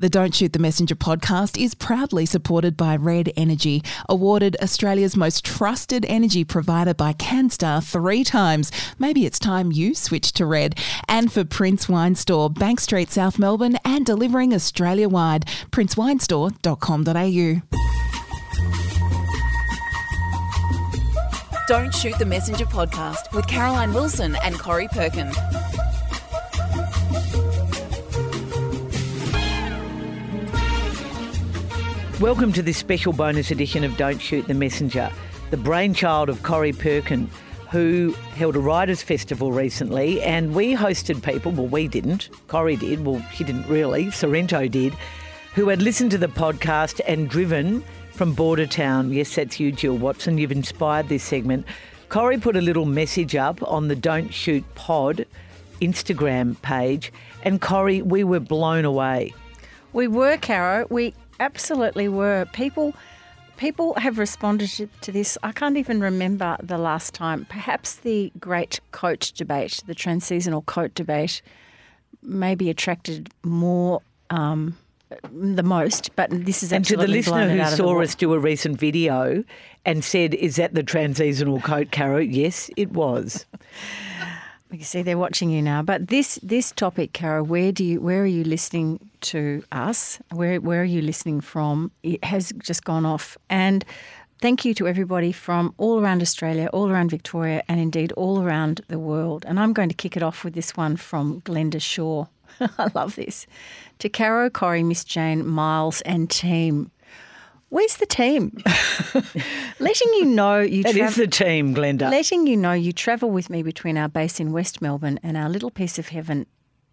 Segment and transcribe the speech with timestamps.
[0.00, 5.44] The Don't Shoot the Messenger podcast is proudly supported by Red Energy, awarded Australia's most
[5.44, 8.72] trusted energy provider by Canstar three times.
[8.98, 10.78] Maybe it's time you switch to Red.
[11.06, 15.44] And for Prince Wine Store, Bank Street, South Melbourne, and delivering Australia wide.
[15.70, 17.62] princewinestore.com.au.
[21.68, 25.30] Don't Shoot the Messenger podcast with Caroline Wilson and Corrie Perkin.
[32.20, 35.10] Welcome to this special bonus edition of Don't Shoot the Messenger,
[35.50, 37.30] the brainchild of Corrie Perkin,
[37.70, 41.50] who held a writers' festival recently, and we hosted people.
[41.50, 42.28] Well, we didn't.
[42.46, 43.06] Corrie did.
[43.06, 44.10] Well, she didn't really.
[44.10, 44.92] Sorrento did,
[45.54, 49.14] who had listened to the podcast and driven from Bordertown.
[49.14, 50.36] Yes, that's you, Jill Watson.
[50.36, 51.64] You've inspired this segment.
[52.10, 55.24] Corrie put a little message up on the Don't Shoot Pod
[55.80, 59.32] Instagram page, and Corrie, we were blown away.
[59.94, 60.86] We were, Caro.
[60.90, 62.46] We absolutely were.
[62.52, 62.94] People
[63.56, 65.36] people have responded to this.
[65.42, 67.46] I can't even remember the last time.
[67.50, 71.42] Perhaps the great coat debate, the transseasonal coat debate,
[72.22, 74.02] maybe attracted more.
[74.30, 74.76] Um,
[75.32, 78.78] the most, but this is and to the listener who saw us do a recent
[78.78, 79.42] video
[79.84, 83.44] and said, "Is that the transseasonal coat, Caro?" Yes, it was.
[84.72, 85.82] You see, they're watching you now.
[85.82, 90.18] But this this topic, Caro, where do you where are you listening to us?
[90.32, 91.90] Where where are you listening from?
[92.02, 93.36] It has just gone off.
[93.48, 93.84] And
[94.40, 98.82] thank you to everybody from all around Australia, all around Victoria, and indeed all around
[98.86, 99.44] the world.
[99.48, 102.26] And I'm going to kick it off with this one from Glenda Shaw.
[102.78, 103.46] I love this.
[103.98, 106.90] To Caro, Corrie, Miss Jane, Miles, and team.
[107.70, 108.62] Where's the team?
[109.78, 112.10] letting you know you is the team, Glenda.
[112.10, 115.48] Letting you know you travel with me between our base in West Melbourne and our
[115.48, 116.46] little piece of heaven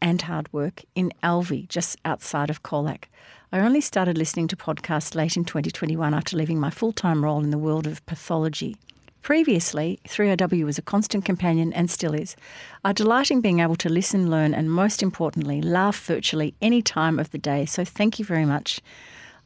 [0.00, 3.04] and hard work in Alvie, just outside of Colac.
[3.52, 7.44] I only started listening to podcasts late in 2021 after leaving my full time role
[7.44, 8.78] in the world of pathology.
[9.20, 12.34] Previously, 3AW was a constant companion and still is.
[12.82, 17.18] I delight in being able to listen, learn, and most importantly, laugh virtually any time
[17.18, 17.66] of the day.
[17.66, 18.80] So thank you very much.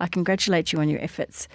[0.00, 1.48] I congratulate you on your efforts.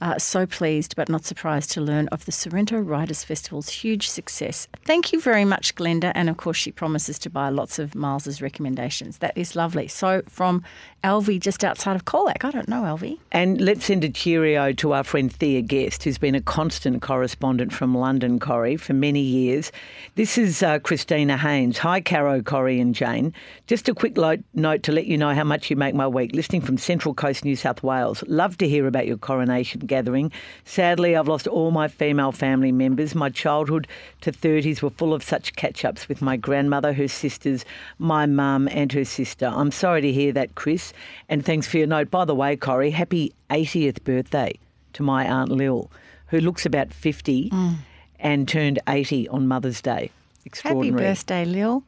[0.00, 4.68] Uh, so pleased but not surprised to learn of the Sorrento Writers Festival's huge success.
[4.84, 6.12] Thank you very much, Glenda.
[6.14, 9.18] And of course, she promises to buy lots of Miles's recommendations.
[9.18, 9.88] That is lovely.
[9.88, 10.62] So from
[11.04, 12.44] Alvie, just outside of Colac.
[12.44, 13.18] I don't know Alvie.
[13.30, 17.72] And let's send a cheerio to our friend Thea Guest, who's been a constant correspondent
[17.72, 19.70] from London, Corrie, for many years.
[20.16, 21.78] This is uh, Christina Haynes.
[21.78, 23.32] Hi, Caro, Corrie, and Jane.
[23.66, 26.34] Just a quick lo- note to let you know how much you make my week.
[26.34, 28.24] Listening from Central Coast, New South Wales.
[28.26, 30.30] Love to hear about your coronation gathering.
[30.64, 33.14] Sadly, I've lost all my female family members.
[33.14, 33.88] My childhood
[34.20, 37.64] to 30s were full of such catch ups with my grandmother, her sisters,
[37.98, 39.46] my mum, and her sister.
[39.52, 40.92] I'm sorry to hear that, Chris.
[41.28, 42.10] And thanks for your note.
[42.10, 44.56] By the way, Corrie, happy 80th birthday
[44.92, 45.90] to my Aunt Lil,
[46.28, 47.76] who looks about 50 mm.
[48.20, 50.10] and turned 80 on Mother's Day.
[50.44, 51.02] Extraordinary.
[51.02, 51.82] Happy birthday, Lil.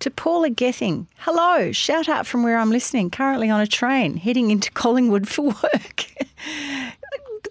[0.00, 4.52] To Paula Gething, hello, shout out from where I'm listening, currently on a train heading
[4.52, 6.06] into Collingwood for work.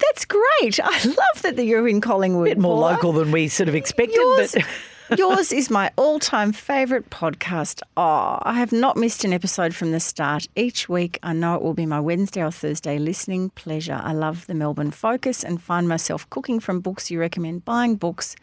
[0.07, 0.79] That's great.
[0.83, 2.47] I love that you're in Collingwood.
[2.47, 2.93] A bit more Paula.
[2.93, 4.15] local than we sort of expected.
[4.15, 4.65] Yours, but...
[5.17, 7.81] Yours is my all time favourite podcast.
[7.95, 10.47] Oh, I have not missed an episode from the start.
[10.55, 14.01] Each week, I know it will be my Wednesday or Thursday listening pleasure.
[14.03, 18.35] I love the Melbourne focus and find myself cooking from books you recommend, buying books,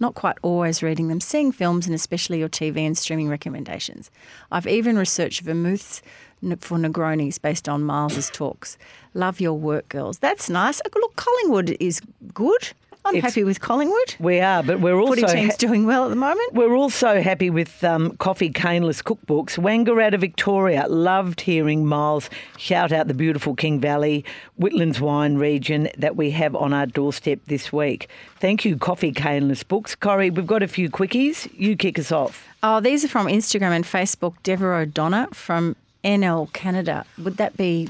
[0.00, 4.10] not quite always reading them, seeing films, and especially your TV and streaming recommendations.
[4.50, 6.02] I've even researched vermouths
[6.58, 8.76] for Negronis based on Miles's talks.
[9.14, 10.18] Love your work, girls.
[10.18, 10.80] That's nice.
[10.94, 12.00] Look, Collingwood is
[12.34, 12.72] good.
[13.06, 14.16] I'm it's, happy with Collingwood.
[14.18, 16.52] We are, but we're also Footy team's ha- doing well at the moment.
[16.54, 19.58] We're also happy with um, Coffee Caneless cookbooks.
[19.58, 22.28] Wangaratta, Victoria, loved hearing Miles
[22.58, 24.24] shout out the beautiful King Valley,
[24.56, 28.08] Whitlands wine region that we have on our doorstep this week.
[28.40, 29.94] Thank you, Coffee Caneless Books.
[29.94, 31.48] Corrie, we've got a few quickies.
[31.56, 32.46] You kick us off.
[32.62, 34.34] Oh, these are from Instagram and Facebook.
[34.42, 37.04] Deborah O'Donnell from NL Canada.
[37.18, 37.88] Would that be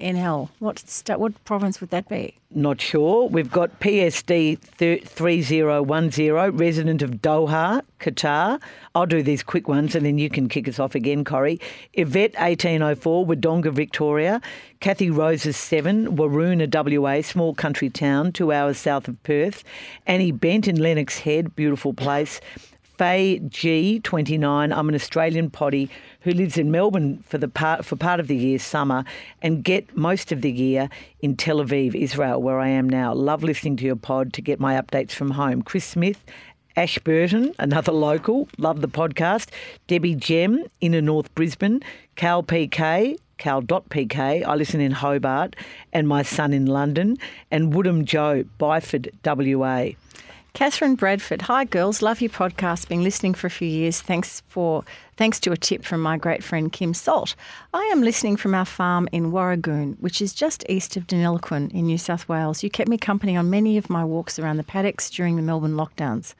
[0.00, 0.48] NL?
[0.58, 2.34] What st- what province would that be?
[2.54, 3.28] Not sure.
[3.28, 8.60] We've got PSD 3010, resident of Doha, Qatar.
[8.94, 11.60] I'll do these quick ones and then you can kick us off again, Corrie.
[11.92, 14.40] Yvette 1804, Wodonga, Victoria.
[14.80, 19.62] Kathy Roses 7, Waroona, WA, small country town, two hours south of Perth.
[20.06, 22.40] Annie Bent in Lennox Head, beautiful place.
[23.02, 24.72] Faye G, 29.
[24.72, 25.90] I'm an Australian potty
[26.20, 29.04] who lives in Melbourne for the part for part of the year, summer,
[29.42, 30.88] and get most of the year
[31.18, 33.12] in Tel Aviv, Israel, where I am now.
[33.12, 35.62] Love listening to your pod to get my updates from home.
[35.62, 36.24] Chris Smith.
[36.76, 39.48] Ashburton, another local, love the podcast.
[39.88, 41.82] Debbie Gem, inner North Brisbane.
[42.14, 44.44] Cal PK, cal.pk.
[44.44, 45.56] I listen in Hobart
[45.92, 47.16] and my son in London,
[47.50, 49.90] and Woodham Joe, Byford, WA.
[50.54, 52.86] Catherine Bradford, hi girls, love your podcast.
[52.86, 54.02] Been listening for a few years.
[54.02, 54.84] Thanks for
[55.16, 57.34] thanks to a tip from my great friend Kim Salt.
[57.72, 61.86] I am listening from our farm in Warragoon, which is just east of Deniliquin in
[61.86, 62.62] New South Wales.
[62.62, 65.72] You kept me company on many of my walks around the paddocks during the Melbourne
[65.72, 66.34] lockdowns.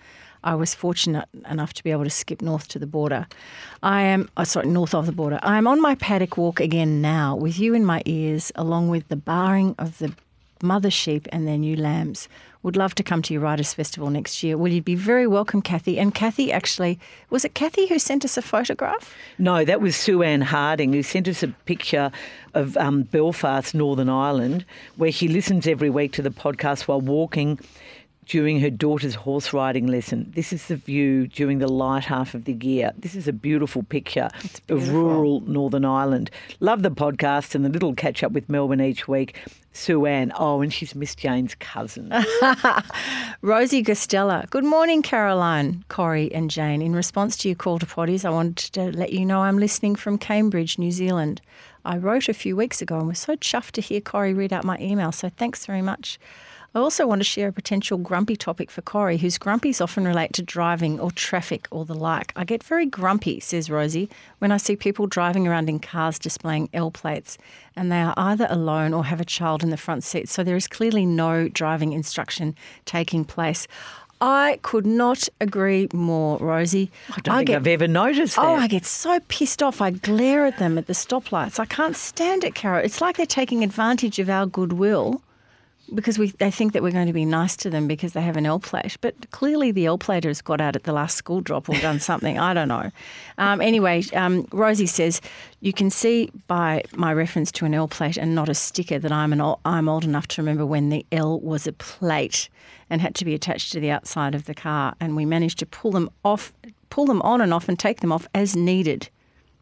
[0.44, 3.26] I was fortunate enough to be able to skip north to the border.
[3.82, 5.38] I am, oh, sorry, north of the border.
[5.42, 9.08] I am on my paddock walk again now with you in my ears, along with
[9.08, 10.12] the barring of the
[10.62, 12.28] mother sheep and their new lambs.
[12.62, 14.56] Would love to come to your Writers Festival next year.
[14.56, 15.98] Will you be very welcome, Kathy?
[15.98, 16.98] And Kathy actually,
[17.28, 19.12] was it Kathy who sent us a photograph?
[19.36, 22.12] No, that was Sue Ann Harding who sent us a picture
[22.54, 24.64] of um, Belfast, Northern Ireland,
[24.96, 27.58] where she listens every week to the podcast while walking
[28.26, 30.32] during her daughter's horse riding lesson.
[30.34, 32.92] This is the view during the light half of the year.
[32.96, 34.76] This is a beautiful picture beautiful.
[34.76, 36.30] of rural Northern Ireland.
[36.60, 39.38] Love the podcast and the little catch up with Melbourne each week.
[39.72, 40.32] Sue Ann.
[40.38, 42.10] Oh, and she's Miss Jane's cousin.
[43.42, 44.48] Rosie Gostella.
[44.50, 46.82] Good morning, Caroline, Corrie, and Jane.
[46.82, 49.96] In response to your call to potties, I wanted to let you know I'm listening
[49.96, 51.40] from Cambridge, New Zealand.
[51.84, 54.64] I wrote a few weeks ago and was so chuffed to hear Corrie read out
[54.64, 56.18] my email, so thanks very much.
[56.74, 60.32] I also want to share a potential grumpy topic for Corrie, whose grumpies often relate
[60.34, 62.32] to driving or traffic or the like.
[62.34, 64.08] I get very grumpy, says Rosie,
[64.38, 67.36] when I see people driving around in cars displaying L plates
[67.76, 70.30] and they are either alone or have a child in the front seat.
[70.30, 73.68] So there is clearly no driving instruction taking place.
[74.22, 76.90] I could not agree more, Rosie.
[77.10, 78.48] I don't think I've ever noticed oh, that.
[78.48, 79.82] Oh, I get so pissed off.
[79.82, 81.58] I glare at them at the stoplights.
[81.58, 82.82] I can't stand it, Carol.
[82.82, 85.20] It's like they're taking advantage of our goodwill
[85.94, 88.36] because we they think that we're going to be nice to them because they have
[88.36, 88.96] an L plate.
[89.00, 92.00] But clearly the L plater has got out at the last school drop or done
[92.00, 92.38] something.
[92.38, 92.90] I don't know.
[93.38, 95.20] Um, anyway, um, Rosie says
[95.60, 99.12] you can see by my reference to an L plate and not a sticker that
[99.12, 102.48] I'm an old, I'm old enough to remember when the L was a plate
[102.90, 105.66] and had to be attached to the outside of the car, and we managed to
[105.66, 106.52] pull them off,
[106.90, 109.08] pull them on and off, and take them off as needed.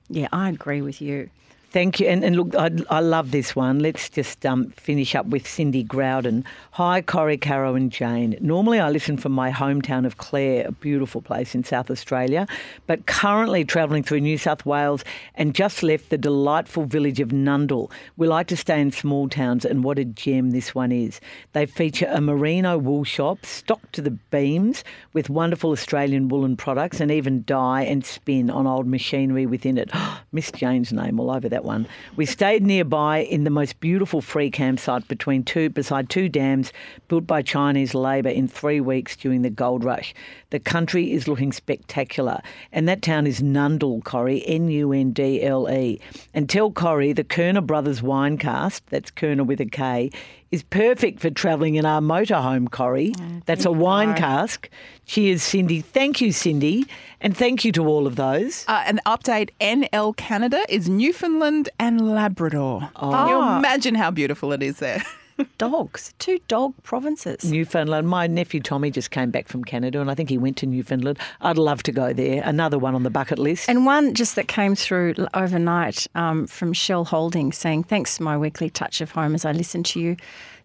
[0.08, 1.30] Yeah, I agree with you.
[1.72, 2.08] Thank you.
[2.08, 3.78] And, and look, I, I, love this one.
[3.78, 6.42] Let's just um, finish up with Cindy Groudon.
[6.72, 8.36] Hi, Corrie, Caro, and Jane.
[8.40, 12.48] Normally, I listen from my hometown of Clare, a beautiful place in South Australia,
[12.88, 15.04] but currently travelling through New South Wales
[15.36, 17.88] and just left the delightful village of Nundle.
[18.16, 21.20] We like to stay in small towns, and what a gem this one is.
[21.52, 24.82] They feature a merino wool shop stocked to the beams
[25.12, 29.92] with wonderful Australian woolen products and even dye and spin on old machinery within it.
[30.32, 31.86] Miss Jane's name all over that that one.
[32.16, 36.72] We stayed nearby in the most beautiful free campsite between two beside two dams
[37.08, 40.14] built by Chinese labour in three weeks during the gold rush.
[40.50, 42.40] The country is looking spectacular,
[42.72, 46.00] and that town is Nundle, Corrie, N-U-N-D-L-E.
[46.32, 50.10] And tell Corrie the Kerner Brothers wine cask, that's Kerner with a K,
[50.50, 53.12] is perfect for travelling in our motorhome, Corrie.
[53.20, 54.68] Oh, That's a wine cask.
[55.06, 55.80] Cheers, Cindy.
[55.80, 56.86] Thank you, Cindy.
[57.20, 58.64] And thank you to all of those.
[58.66, 62.90] Uh, an update NL Canada is Newfoundland and Labrador.
[62.96, 63.10] Oh.
[63.10, 65.02] Can you imagine how beautiful it is there?
[65.58, 67.44] dogs, two dog provinces.
[67.44, 68.08] Newfoundland.
[68.08, 71.18] My nephew Tommy just came back from Canada and I think he went to Newfoundland.
[71.40, 72.42] I'd love to go there.
[72.44, 73.68] Another one on the bucket list.
[73.68, 78.36] And one just that came through overnight um, from Shell Holding saying, Thanks, for my
[78.36, 80.16] weekly touch of home as I listen to you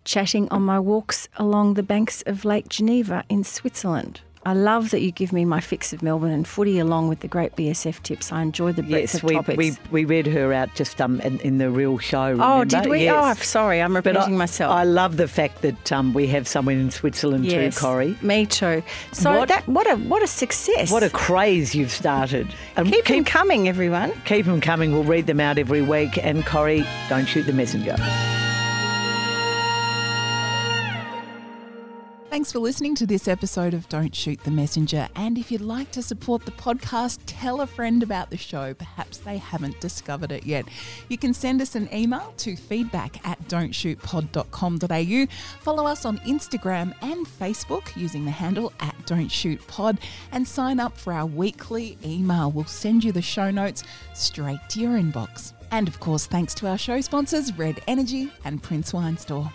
[0.05, 4.21] chatting on my walks along the banks of Lake Geneva in Switzerland.
[4.45, 7.27] I love that you give me my fix of Melbourne and footy along with the
[7.27, 8.31] great BSF tips.
[8.31, 9.57] I enjoy the breadth yes, of we, topics.
[9.57, 12.29] we we read her out just um in, in the real show.
[12.29, 12.43] Remember?
[12.43, 13.05] Oh, did we?
[13.05, 13.39] Yes.
[13.39, 14.71] Oh, sorry, I'm repeating I, myself.
[14.71, 18.17] I love the fact that um, we have someone in Switzerland yes, too, Corrie.
[18.21, 18.83] Me too.
[19.13, 20.91] So what, that what a what a success!
[20.91, 22.47] What a craze you've started.
[22.75, 24.13] And keep, keep them coming, everyone.
[24.25, 24.91] Keep them coming.
[24.91, 26.23] We'll read them out every week.
[26.23, 27.95] And Corrie, don't shoot the messenger.
[32.35, 35.07] Thanks for listening to this episode of Don't Shoot the Messenger.
[35.15, 38.73] And if you'd like to support the podcast, tell a friend about the show.
[38.73, 40.65] Perhaps they haven't discovered it yet.
[41.07, 45.33] You can send us an email to feedback at don'tshootpod.com.au.
[45.61, 49.97] Follow us on Instagram and Facebook using the handle at Don't Shoot Pod
[50.33, 52.51] and sign up for our weekly email.
[52.51, 55.53] We'll send you the show notes straight to your inbox.
[55.71, 59.49] And of course, thanks to our show sponsors, Red Energy and Prince Wine Store.